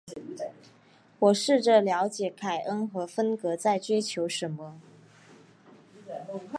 [1.19, 4.81] 我试着了解凯恩和芬格在追求什么。